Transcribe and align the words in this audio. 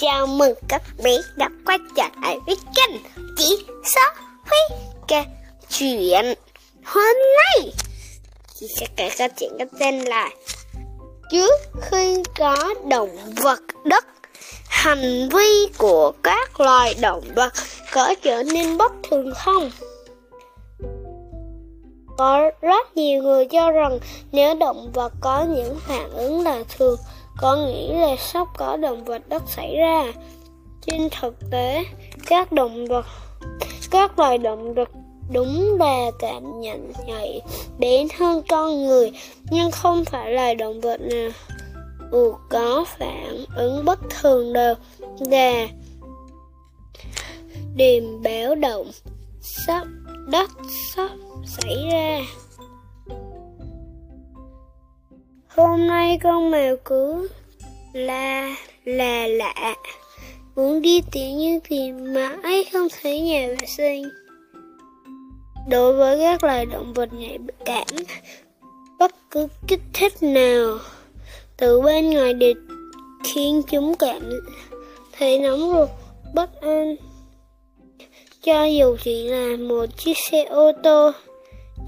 Chào 0.00 0.26
mừng 0.26 0.54
các 0.68 0.82
bé 1.02 1.18
đã 1.36 1.48
quay 1.66 1.78
trở 1.96 2.02
lại 2.22 2.38
với 2.46 2.56
kênh 2.76 3.00
chị 3.36 3.66
sao 3.84 4.14
Huy 4.44 4.76
kể 5.08 5.24
chuyện 5.68 6.34
Hôm 6.84 7.16
nay, 7.36 7.72
chị 8.54 8.66
sẽ 8.76 8.86
kể 8.96 9.10
câu 9.18 9.28
chuyện 9.38 9.50
có 9.58 9.64
tên 9.78 10.00
là 10.00 10.30
Trước 11.30 11.60
khi 11.82 12.22
có 12.38 12.74
động 12.88 13.18
vật 13.42 13.60
đất, 13.84 14.04
Hành 14.68 15.28
vi 15.28 15.66
của 15.78 16.12
các 16.22 16.60
loài 16.60 16.94
động 17.00 17.24
vật 17.34 17.52
có 17.92 18.14
trở 18.22 18.42
nên 18.42 18.78
bất 18.78 18.92
thường 19.10 19.32
không? 19.34 19.70
Có 22.18 22.50
rất 22.60 22.96
nhiều 22.96 23.22
người 23.22 23.46
cho 23.46 23.70
rằng 23.70 23.98
nếu 24.32 24.54
động 24.54 24.90
vật 24.92 25.12
có 25.20 25.46
những 25.48 25.78
phản 25.86 26.10
ứng 26.10 26.40
là 26.40 26.64
thường 26.76 26.98
có 27.36 27.56
nghĩ 27.56 27.92
là 27.92 28.16
sắp 28.18 28.48
có 28.56 28.76
động 28.76 29.04
vật 29.04 29.28
đất 29.28 29.42
xảy 29.46 29.76
ra. 29.76 30.12
Trên 30.86 31.08
thực 31.20 31.34
tế, 31.50 31.84
các 32.26 32.52
động 32.52 32.86
vật, 32.86 33.06
các 33.90 34.18
loài 34.18 34.38
động 34.38 34.74
vật 34.74 34.88
đúng 35.32 35.76
là 35.78 36.10
cảm 36.18 36.60
nhận 36.60 36.92
nhạy 37.06 37.40
đến 37.78 38.08
hơn 38.18 38.42
con 38.48 38.86
người, 38.86 39.12
nhưng 39.50 39.70
không 39.70 40.04
phải 40.04 40.32
là 40.32 40.54
động 40.54 40.80
vật 40.80 41.00
nào 41.00 41.30
ừ, 42.10 42.32
có 42.48 42.84
phản 42.98 43.44
ứng 43.56 43.84
bất 43.84 43.98
thường 44.20 44.52
đều 44.52 44.74
là 45.18 45.68
điềm 47.76 48.22
báo 48.22 48.54
động 48.54 48.90
sắp 49.40 49.86
đất 50.30 50.50
sắp 50.94 51.10
xảy 51.46 51.88
ra. 51.92 52.20
Hôm 55.56 55.86
nay 55.86 56.18
con 56.22 56.50
mèo 56.50 56.76
cứ 56.84 57.28
la 57.92 58.56
là 58.84 59.26
lạ 59.26 59.74
Muốn 60.56 60.82
đi 60.82 61.02
tiểu 61.12 61.30
nhưng 61.36 61.60
thì 61.64 61.92
mãi 61.92 62.64
không 62.72 62.88
thấy 63.02 63.20
nhà 63.20 63.46
vệ 63.48 63.66
sinh. 63.76 64.04
Đối 65.68 65.92
với 65.92 66.18
các 66.18 66.44
loài 66.44 66.66
động 66.66 66.94
vật 66.94 67.08
nhạy 67.12 67.38
cảm 67.64 67.86
Bất 68.98 69.12
cứ 69.30 69.48
kích 69.68 69.80
thích 69.92 70.22
nào 70.22 70.78
Từ 71.56 71.80
bên 71.80 72.10
ngoài 72.10 72.34
đều 72.34 72.54
khiến 73.24 73.62
chúng 73.70 73.94
cảm 73.94 74.22
thấy 75.18 75.38
nóng 75.38 75.60
ruột, 75.60 75.88
bất 76.34 76.60
an. 76.60 76.96
Cho 78.42 78.64
dù 78.64 78.96
chỉ 79.02 79.28
là 79.28 79.56
một 79.56 79.86
chiếc 79.98 80.18
xe 80.30 80.44
ô 80.44 80.72
tô 80.82 81.10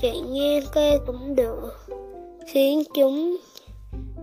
chạy 0.03 0.21
ngang 0.21 0.63
cây 0.73 0.99
cũng 1.07 1.37
được 1.37 1.87
khiến 2.47 2.83
chúng 2.95 3.37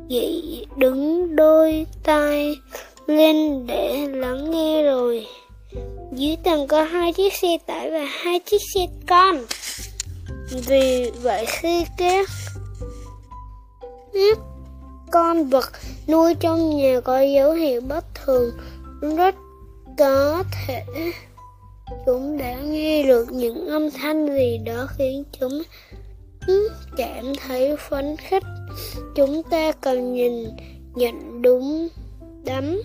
dị 0.09 0.65
đứng 0.77 1.35
đôi 1.35 1.85
tay 2.03 2.55
lên 3.07 3.67
để 3.67 4.07
lắng 4.07 4.51
nghe 4.51 4.83
rồi. 4.83 5.25
Dưới 6.11 6.37
tầng 6.43 6.67
có 6.67 6.83
hai 6.83 7.13
chiếc 7.13 7.33
xe 7.33 7.57
tải 7.65 7.91
và 7.91 8.05
hai 8.05 8.39
chiếc 8.39 8.61
xe 8.73 8.81
con. 9.07 9.45
Vì 10.67 11.11
vậy 11.21 11.45
khi 11.47 11.85
các 11.97 12.27
các 14.13 14.37
con 15.11 15.49
vật 15.49 15.71
nuôi 16.07 16.35
trong 16.39 16.77
nhà 16.77 16.99
có 16.99 17.21
dấu 17.21 17.51
hiệu 17.51 17.81
bất 17.81 18.05
thường, 18.15 18.51
rất 19.17 19.35
có 19.97 20.43
thể 20.67 20.83
chúng 22.05 22.37
đã 22.37 22.55
nghe 22.55 23.03
được 23.03 23.31
những 23.31 23.67
âm 23.67 23.91
thanh 23.91 24.27
gì 24.27 24.57
đó 24.65 24.87
khiến 24.97 25.23
chúng 25.39 25.63
cảm 26.97 27.33
thấy 27.47 27.75
phấn 27.89 28.15
khích 28.17 28.43
chúng 29.15 29.43
ta 29.43 29.71
cần 29.71 30.13
nhìn, 30.13 30.49
nhận 30.95 31.41
đúng 31.41 31.87
đắn, 32.45 32.77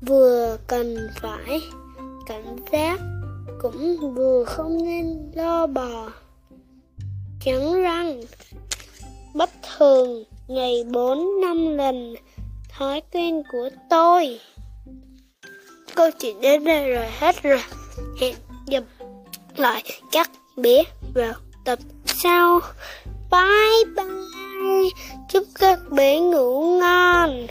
vừa 0.00 0.56
cần 0.66 0.96
phải, 1.20 1.60
cảnh 2.26 2.56
giác 2.72 3.00
cũng 3.62 4.14
vừa 4.14 4.44
không 4.44 4.84
nên 4.84 5.32
lo 5.34 5.66
bò. 5.66 6.10
Trắng 7.44 7.82
răng 7.82 8.20
bất 9.34 9.50
thường 9.78 10.24
ngày 10.48 10.84
bốn 10.92 11.40
năm 11.40 11.76
lần, 11.76 12.14
thói 12.68 13.02
quen 13.12 13.42
của 13.52 13.70
tôi. 13.90 14.40
Câu 15.94 16.10
chuyện 16.20 16.40
đến 16.40 16.64
đây 16.64 16.90
rồi 16.94 17.06
hết 17.18 17.42
rồi. 17.42 17.60
Hẹn 18.20 18.34
gặp 18.66 18.84
lại 19.56 19.82
các 20.12 20.30
bé 20.56 20.82
vào 21.14 21.32
tập 21.64 21.78
sau. 22.06 22.60
Bye 23.30 23.84
bye 23.96 24.39
chúc 25.28 25.44
các 25.58 25.78
bé 25.90 26.20
ngủ 26.20 26.78
ngon. 26.78 27.46